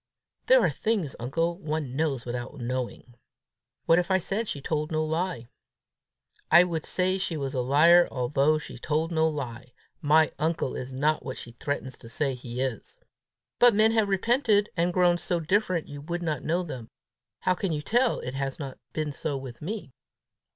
[0.47, 3.13] "There are things, uncle, one knows without knowing!"
[3.85, 5.45] "What if I said she told no lie?"
[6.49, 9.73] "I should say she was a liar although she told no lie.
[10.01, 12.99] My uncle is not what she threatens to say he is!"
[13.59, 16.87] "But men have repented, and grown so different you would not know them:
[17.41, 19.91] how can you tell it has not been so with me?